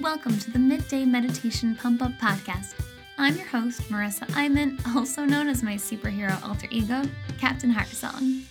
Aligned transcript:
Welcome 0.00 0.38
to 0.38 0.52
the 0.52 0.60
Midday 0.60 1.04
Meditation 1.04 1.74
Pump 1.74 2.02
Up 2.02 2.12
Podcast. 2.20 2.74
I'm 3.18 3.34
your 3.34 3.46
host, 3.46 3.80
Marisa 3.90 4.28
Imon, 4.28 4.78
also 4.94 5.24
known 5.24 5.48
as 5.48 5.64
my 5.64 5.74
superhero 5.74 6.40
alter 6.44 6.68
ego, 6.70 7.02
Captain 7.40 7.74
Heartsong. 7.74 8.44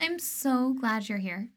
I'm 0.00 0.18
so 0.18 0.72
glad 0.72 1.08
you're 1.08 1.18
here. 1.18 1.50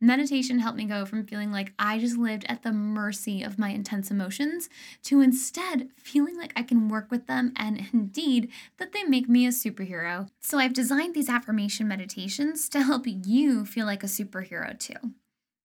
Meditation 0.00 0.60
helped 0.60 0.78
me 0.78 0.86
go 0.86 1.04
from 1.04 1.26
feeling 1.26 1.52
like 1.52 1.74
I 1.78 1.98
just 1.98 2.16
lived 2.16 2.46
at 2.48 2.62
the 2.62 2.72
mercy 2.72 3.42
of 3.42 3.58
my 3.58 3.68
intense 3.68 4.10
emotions 4.10 4.70
to 5.02 5.20
instead 5.20 5.90
feeling 5.98 6.38
like 6.38 6.54
I 6.56 6.62
can 6.62 6.88
work 6.88 7.10
with 7.10 7.26
them 7.26 7.52
and 7.56 7.86
indeed 7.92 8.50
that 8.78 8.92
they 8.92 9.04
make 9.04 9.28
me 9.28 9.44
a 9.44 9.50
superhero. 9.50 10.30
So 10.40 10.56
I've 10.56 10.72
designed 10.72 11.14
these 11.14 11.28
affirmation 11.28 11.86
meditations 11.86 12.70
to 12.70 12.82
help 12.82 13.02
you 13.06 13.66
feel 13.66 13.84
like 13.84 14.02
a 14.02 14.06
superhero 14.06 14.78
too. 14.78 15.12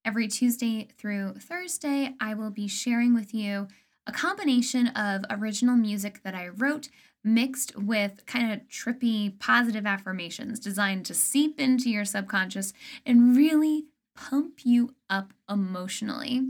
Every 0.05 0.27
Tuesday 0.27 0.87
through 0.99 1.33
Thursday, 1.39 2.13
I 2.19 2.35
will 2.35 2.51
be 2.51 2.67
sharing 2.67 3.15
with 3.15 3.33
you 3.33 3.67
a 4.05 4.11
combination 4.11 4.89
of 4.89 5.25
original 5.31 5.75
music 5.75 6.21
that 6.21 6.35
I 6.35 6.49
wrote 6.49 6.89
mixed 7.23 7.75
with 7.75 8.23
kind 8.27 8.53
of 8.53 8.59
trippy 8.67 9.37
positive 9.39 9.87
affirmations 9.87 10.59
designed 10.59 11.07
to 11.07 11.15
seep 11.15 11.59
into 11.59 11.89
your 11.89 12.05
subconscious 12.05 12.71
and 13.03 13.35
really 13.35 13.85
pump 14.15 14.59
you 14.63 14.93
up 15.09 15.33
emotionally. 15.49 16.43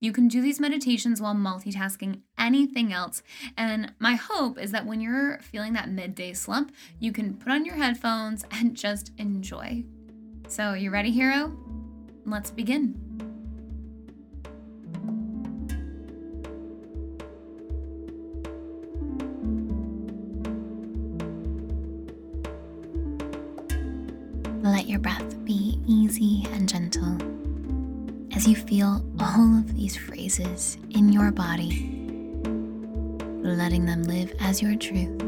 You 0.00 0.12
can 0.12 0.28
do 0.28 0.42
these 0.42 0.60
meditations 0.60 1.18
while 1.18 1.34
multitasking 1.34 2.20
anything 2.38 2.92
else. 2.92 3.22
And 3.56 3.94
my 3.98 4.16
hope 4.16 4.58
is 4.58 4.70
that 4.72 4.84
when 4.84 5.00
you're 5.00 5.38
feeling 5.38 5.72
that 5.72 5.90
midday 5.90 6.34
slump, 6.34 6.72
you 7.00 7.10
can 7.12 7.34
put 7.34 7.50
on 7.50 7.64
your 7.64 7.76
headphones 7.76 8.44
and 8.50 8.76
just 8.76 9.12
enjoy. 9.16 9.84
So, 10.46 10.74
you 10.74 10.90
ready, 10.90 11.10
hero? 11.10 11.67
Let's 12.30 12.50
begin. 12.50 12.94
Let 24.62 24.86
your 24.86 24.98
breath 24.98 25.42
be 25.46 25.80
easy 25.86 26.46
and 26.52 26.68
gentle 26.68 27.16
as 28.36 28.46
you 28.46 28.54
feel 28.54 29.02
all 29.18 29.58
of 29.58 29.74
these 29.74 29.96
phrases 29.96 30.76
in 30.90 31.10
your 31.10 31.30
body, 31.32 31.98
letting 33.42 33.86
them 33.86 34.02
live 34.02 34.34
as 34.38 34.60
your 34.60 34.76
truth, 34.76 35.18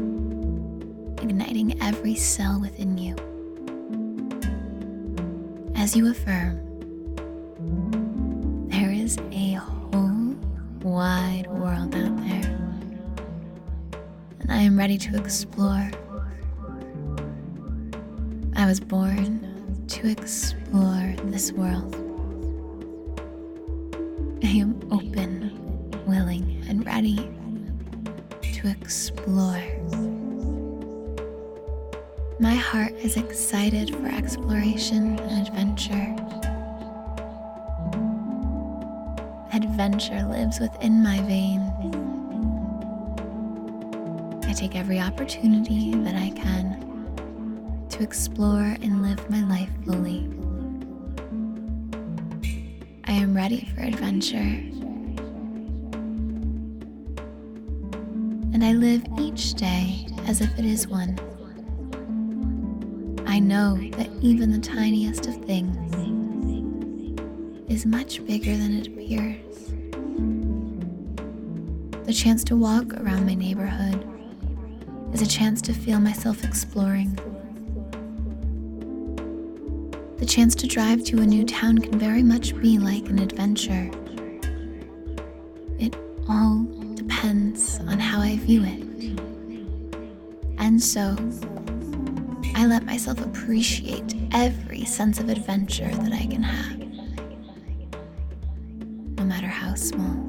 igniting 1.23 1.81
every 1.81 2.13
cell 2.13 2.61
within 2.61 2.99
you. 2.99 3.15
As 5.75 5.95
you 5.95 6.11
affirm, 6.11 6.70
wide 10.91 11.47
world 11.47 11.95
out 11.95 12.17
there, 12.17 12.57
and 14.41 14.51
I 14.51 14.57
am 14.57 14.77
ready 14.77 14.97
to 14.97 15.15
explore 15.17 15.89
I 18.53 18.65
was 18.65 18.79
born 18.79 19.85
to 19.87 20.07
explore 20.07 21.15
this 21.25 21.51
world. 21.53 21.95
I 24.43 24.47
am 24.47 24.79
open, 24.91 25.49
willing, 26.05 26.63
and 26.67 26.85
ready 26.85 27.15
to 28.41 28.67
explore. 28.67 29.63
My 32.39 32.53
heart 32.53 32.93
is 32.95 33.17
excited 33.17 33.95
for 33.95 34.07
exploration 34.07 35.17
and 35.19 35.47
adventure. 35.47 36.40
Adventure 39.81 40.23
lives 40.29 40.59
within 40.59 41.01
my 41.01 41.19
veins. 41.21 41.71
I 44.45 44.53
take 44.53 44.75
every 44.75 44.99
opportunity 44.99 45.95
that 46.03 46.13
I 46.13 46.29
can 46.29 47.87
to 47.89 48.03
explore 48.03 48.61
and 48.61 49.01
live 49.01 49.27
my 49.27 49.43
life 49.45 49.71
fully. 49.83 50.29
I 53.05 53.13
am 53.13 53.35
ready 53.35 53.71
for 53.73 53.81
adventure. 53.81 54.53
And 58.53 58.63
I 58.63 58.73
live 58.73 59.03
each 59.17 59.55
day 59.55 60.05
as 60.27 60.41
if 60.41 60.59
it 60.59 60.65
is 60.65 60.87
one. 60.87 61.17
I 63.25 63.39
know 63.39 63.77
that 63.93 64.11
even 64.21 64.51
the 64.51 64.59
tiniest 64.59 65.25
of 65.25 65.43
things 65.45 65.75
is 67.67 67.87
much 67.87 68.23
bigger 68.27 68.55
than 68.55 68.77
it 68.77 68.85
appears. 68.85 69.70
The 72.11 72.17
chance 72.17 72.43
to 72.43 72.57
walk 72.57 72.93
around 72.95 73.25
my 73.25 73.35
neighborhood 73.35 74.05
is 75.13 75.21
a 75.21 75.25
chance 75.25 75.61
to 75.61 75.71
feel 75.71 75.97
myself 75.97 76.43
exploring 76.43 77.17
the 80.17 80.25
chance 80.25 80.53
to 80.55 80.67
drive 80.67 81.05
to 81.05 81.21
a 81.21 81.25
new 81.25 81.45
town 81.45 81.77
can 81.77 81.97
very 81.97 82.21
much 82.21 82.53
be 82.59 82.77
like 82.77 83.07
an 83.07 83.19
adventure. 83.19 83.89
It 85.79 85.95
all 86.27 86.65
depends 86.95 87.79
on 87.87 87.97
how 87.97 88.19
I 88.19 88.35
view 88.39 88.65
it. 88.65 89.17
And 90.59 90.83
so, 90.83 91.15
I 92.55 92.65
let 92.65 92.83
myself 92.83 93.21
appreciate 93.21 94.15
every 94.33 94.83
sense 94.83 95.21
of 95.21 95.29
adventure 95.29 95.87
that 95.87 96.11
I 96.11 96.25
can 96.25 96.43
have, 96.43 96.77
no 99.17 99.23
matter 99.23 99.47
how 99.47 99.75
small. 99.75 100.27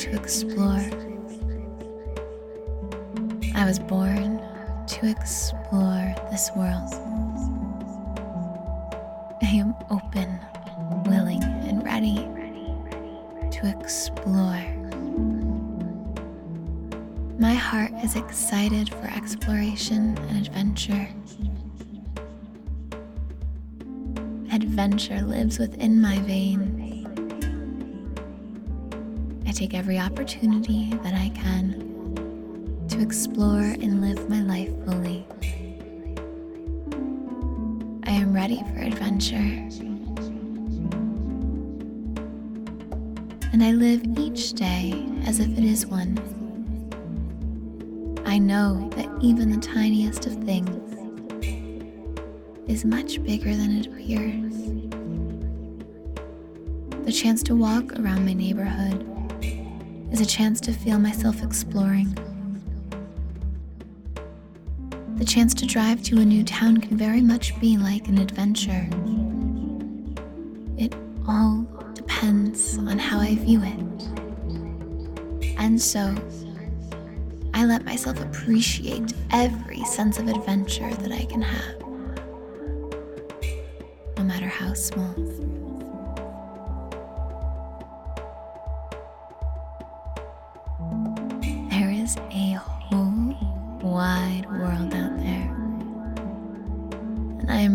To 0.00 0.16
explore. 0.16 0.80
I 3.54 3.66
was 3.66 3.78
born 3.78 4.40
to 4.86 5.06
explore 5.06 6.14
this 6.30 6.50
world. 6.56 6.90
I 9.42 9.46
am 9.46 9.74
open, 9.90 10.40
willing, 11.04 11.42
and 11.42 11.84
ready 11.84 12.16
to 13.50 13.78
explore. 13.78 14.64
My 17.38 17.52
heart 17.52 17.92
is 18.02 18.16
excited 18.16 18.88
for 18.88 19.04
exploration 19.08 20.16
and 20.16 20.46
adventure. 20.46 21.08
Adventure 24.50 25.20
lives 25.20 25.58
within 25.58 26.00
my 26.00 26.18
veins. 26.20 26.79
Take 29.60 29.74
every 29.74 29.98
opportunity 29.98 30.88
that 31.02 31.12
I 31.12 31.28
can 31.34 32.86
to 32.88 32.98
explore 32.98 33.60
and 33.60 34.00
live 34.00 34.26
my 34.26 34.40
life 34.40 34.70
fully. 34.86 35.26
I 38.04 38.12
am 38.12 38.32
ready 38.32 38.62
for 38.72 38.80
adventure. 38.80 39.36
And 43.52 43.62
I 43.62 43.72
live 43.72 44.02
each 44.16 44.54
day 44.54 45.06
as 45.26 45.40
if 45.40 45.48
it 45.48 45.64
is 45.64 45.84
one. 45.84 46.18
I 48.24 48.38
know 48.38 48.88
that 48.96 49.10
even 49.20 49.50
the 49.50 49.60
tiniest 49.60 50.24
of 50.24 50.42
things 50.42 50.96
is 52.66 52.86
much 52.86 53.22
bigger 53.22 53.54
than 53.54 53.76
it 53.76 53.88
appears. 53.88 54.54
The 57.04 57.12
chance 57.12 57.42
to 57.42 57.54
walk 57.54 57.92
around 58.00 58.24
my 58.24 58.32
neighborhood 58.32 59.19
is 60.10 60.20
a 60.20 60.26
chance 60.26 60.60
to 60.62 60.72
feel 60.72 60.98
myself 60.98 61.42
exploring. 61.42 62.16
The 65.16 65.24
chance 65.24 65.54
to 65.54 65.66
drive 65.66 66.02
to 66.04 66.20
a 66.20 66.24
new 66.24 66.44
town 66.44 66.78
can 66.78 66.96
very 66.96 67.20
much 67.20 67.58
be 67.60 67.76
like 67.76 68.08
an 68.08 68.18
adventure. 68.18 68.88
It 70.78 70.94
all 71.28 71.66
depends 71.94 72.78
on 72.78 72.98
how 72.98 73.20
I 73.20 73.36
view 73.36 73.62
it. 73.62 73.78
And 75.58 75.80
so, 75.80 76.14
I 77.52 77.64
let 77.66 77.84
myself 77.84 78.20
appreciate 78.20 79.12
every 79.30 79.84
sense 79.84 80.18
of 80.18 80.28
adventure 80.28 80.92
that 80.94 81.12
I 81.12 81.24
can 81.26 81.42
have 81.42 81.80
no 84.20 84.26
matter 84.26 84.48
how 84.48 84.74
small. 84.74 85.14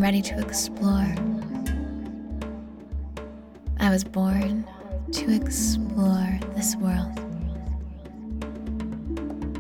Ready 0.06 0.22
to 0.22 0.38
explore. 0.38 1.16
I 3.80 3.90
was 3.90 4.04
born 4.04 4.64
to 5.14 5.34
explore 5.34 6.40
this 6.54 6.76
world. 6.76 7.20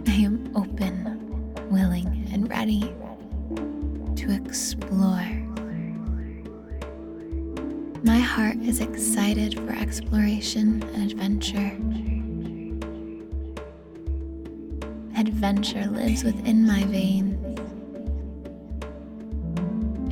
I 0.08 0.12
am 0.12 0.52
open, 0.56 1.52
willing, 1.72 2.30
and 2.32 2.48
ready 2.48 2.94
to 4.18 4.32
explore. 4.32 5.28
My 8.04 8.20
heart 8.20 8.58
is 8.58 8.82
excited 8.82 9.56
for 9.56 9.72
exploration 9.72 10.84
and 10.94 11.12
adventure. 11.12 11.76
Adventure 15.18 15.88
lives 15.88 16.24
within 16.24 16.68
my 16.68 16.84
veins. 16.84 17.45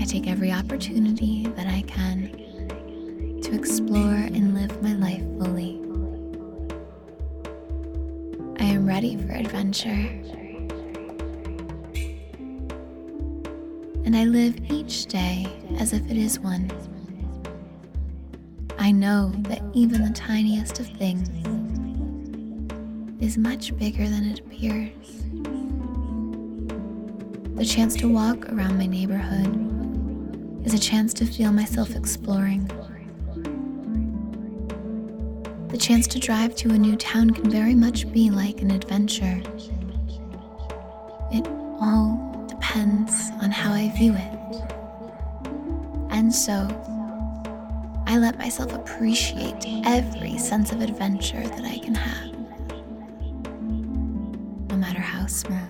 I 0.04 0.06
take 0.06 0.28
every 0.28 0.52
opportunity 0.52 1.48
that 1.56 1.66
I 1.66 1.82
can 1.84 2.30
to 3.42 3.56
explore 3.56 4.14
and 4.14 4.54
live 4.54 4.84
my 4.84 4.92
life 4.96 5.24
fully. 5.40 5.80
I 8.60 8.66
am 8.66 8.86
ready 8.86 9.16
for 9.16 9.32
adventure. 9.32 10.10
And 14.04 14.14
I 14.14 14.26
live 14.26 14.70
each 14.70 15.06
day 15.06 15.48
as 15.80 15.94
if 15.94 16.06
it 16.12 16.18
is 16.18 16.38
one. 16.38 16.70
I 18.78 18.92
know 18.92 19.32
that 19.44 19.62
even 19.74 20.04
the 20.04 20.12
tiniest 20.14 20.82
of 20.82 20.88
things 20.88 21.30
is 23.22 23.38
much 23.38 23.74
bigger 23.78 24.04
than 24.10 24.32
it 24.32 24.42
appears. 24.42 25.24
The 27.56 27.64
chance 27.64 27.96
to 27.96 28.12
walk 28.12 28.52
around 28.52 28.78
my 28.78 28.86
neighborhood 28.86 29.73
is 30.66 30.74
a 30.74 30.80
chance 30.80 31.14
to 31.16 31.26
feel 31.26 31.52
myself 31.52 31.96
exploring. 31.96 32.70
The 35.70 35.78
chance 35.78 36.08
to 36.08 36.20
drive 36.20 36.56
to 36.58 36.70
a 36.70 36.78
new 36.78 36.96
town 36.96 37.32
can 37.32 37.50
very 37.50 37.76
much 37.76 38.12
be 38.12 38.30
like 38.30 38.62
an 38.62 38.72
adventure. 38.72 39.42
It 41.32 41.48
all 41.82 42.46
depends 42.48 43.32
on 43.42 43.50
how 43.52 43.74
I 43.74 43.90
view 43.98 44.14
it. 44.14 44.40
And 46.12 46.34
so, 46.34 46.68
I 48.06 48.18
let 48.18 48.38
myself 48.38 48.72
appreciate 48.74 49.66
every 49.86 50.38
sense 50.38 50.72
of 50.72 50.82
adventure 50.82 51.42
that 51.42 51.66
I 51.66 51.80
can 51.80 51.96
have, 51.96 52.32
no 54.70 54.78
matter 54.78 55.02
how 55.02 55.26
small. 55.26 55.68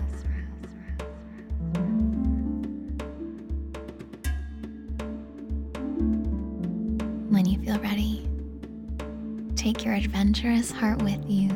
Take 9.63 9.85
your 9.85 9.93
adventurous 9.93 10.69
heart 10.69 11.01
with 11.01 11.23
you, 11.25 11.49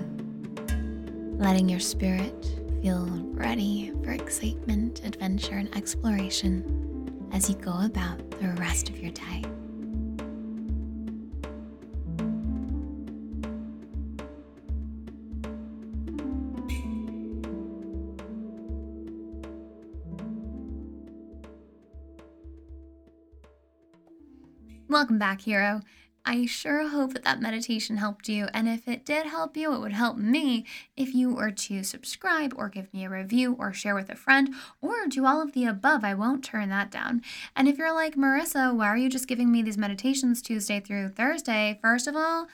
letting 1.37 1.67
your 1.67 1.81
spirit 1.81 2.57
feel 2.81 3.05
ready 3.33 3.91
for 4.01 4.11
excitement, 4.11 5.01
adventure, 5.03 5.55
and 5.55 5.75
exploration 5.75 7.29
as 7.33 7.49
you 7.49 7.55
go 7.57 7.81
about 7.83 8.17
the 8.39 8.47
rest 8.59 8.87
of 8.87 8.97
your 8.97 9.11
day. 9.11 9.43
Welcome 24.87 25.19
back, 25.19 25.41
hero. 25.41 25.81
I 26.29 26.45
sure 26.45 26.89
hope 26.89 27.13
that 27.13 27.23
that 27.23 27.39
meditation 27.39 27.95
helped 27.95 28.27
you. 28.27 28.49
And 28.53 28.67
if 28.67 28.85
it 28.85 29.05
did 29.05 29.27
help 29.27 29.55
you, 29.55 29.73
it 29.73 29.79
would 29.79 29.93
help 29.93 30.17
me 30.17 30.65
if 30.97 31.15
you 31.15 31.33
were 31.33 31.51
to 31.51 31.83
subscribe 31.83 32.53
or 32.57 32.67
give 32.67 32.93
me 32.93 33.05
a 33.05 33.09
review 33.09 33.55
or 33.57 33.71
share 33.71 33.95
with 33.95 34.09
a 34.09 34.15
friend 34.15 34.53
or 34.81 35.07
do 35.07 35.25
all 35.25 35.41
of 35.41 35.53
the 35.53 35.63
above. 35.63 36.03
I 36.03 36.13
won't 36.13 36.43
turn 36.43 36.67
that 36.67 36.91
down. 36.91 37.21
And 37.55 37.69
if 37.69 37.77
you're 37.77 37.93
like, 37.93 38.15
Marisa, 38.15 38.75
why 38.75 38.87
are 38.87 38.97
you 38.97 39.09
just 39.09 39.29
giving 39.29 39.49
me 39.49 39.61
these 39.61 39.77
meditations 39.77 40.41
Tuesday 40.41 40.81
through 40.81 41.09
Thursday? 41.09 41.79
First 41.81 42.07
of 42.07 42.17
all, 42.17 42.47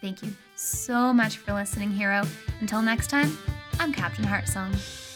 Thank 0.01 0.23
you 0.23 0.35
so 0.57 1.13
much 1.13 1.37
for 1.39 1.53
listening, 1.53 1.93
hero. 1.93 2.25
Until 2.61 2.83
next 2.83 3.09
time, 3.09 3.37
I'm 3.79 3.93
Captain 3.93 4.25
Heartsong. 4.25 5.12